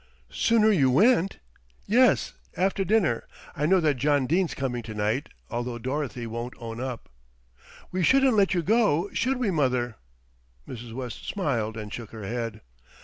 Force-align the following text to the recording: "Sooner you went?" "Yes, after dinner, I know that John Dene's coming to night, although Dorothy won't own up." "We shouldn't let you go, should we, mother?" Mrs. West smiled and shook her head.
"Sooner 0.33 0.71
you 0.71 0.89
went?" 0.89 1.37
"Yes, 1.85 2.33
after 2.57 2.83
dinner, 2.83 3.27
I 3.55 3.67
know 3.67 3.79
that 3.81 3.97
John 3.97 4.25
Dene's 4.25 4.55
coming 4.55 4.81
to 4.81 4.95
night, 4.95 5.29
although 5.47 5.77
Dorothy 5.77 6.25
won't 6.25 6.55
own 6.57 6.79
up." 6.81 7.07
"We 7.91 8.01
shouldn't 8.01 8.33
let 8.33 8.55
you 8.55 8.63
go, 8.63 9.11
should 9.13 9.37
we, 9.37 9.51
mother?" 9.51 9.97
Mrs. 10.67 10.91
West 10.93 11.27
smiled 11.27 11.77
and 11.77 11.93
shook 11.93 12.09
her 12.09 12.25
head. 12.25 12.61